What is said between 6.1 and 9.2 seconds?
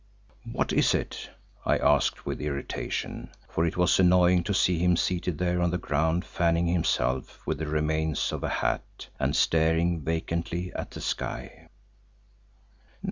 fanning himself with the remains of a hat